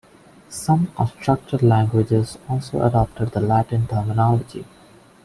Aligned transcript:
Some 0.49 0.87
constructed 0.95 1.61
languages 1.61 2.39
also 2.49 2.81
adopted 2.81 3.33
the 3.33 3.39
Latin 3.39 3.85
terminology. 3.85 4.65